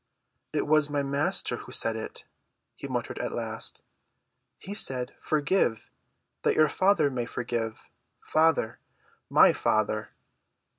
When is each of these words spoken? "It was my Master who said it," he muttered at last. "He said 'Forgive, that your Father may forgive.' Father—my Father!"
"It 0.51 0.65
was 0.65 0.89
my 0.89 1.03
Master 1.03 1.57
who 1.57 1.71
said 1.71 1.95
it," 1.95 2.23
he 2.75 2.87
muttered 2.87 3.19
at 3.19 3.33
last. 3.33 3.83
"He 4.57 4.73
said 4.73 5.13
'Forgive, 5.19 5.91
that 6.41 6.55
your 6.55 6.69
Father 6.69 7.11
may 7.11 7.27
forgive.' 7.27 7.91
Father—my 8.19 9.53
Father!" 9.53 10.09